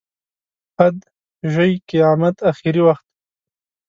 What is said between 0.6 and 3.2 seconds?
حد، ژۍ، قیامت، اخري وخت.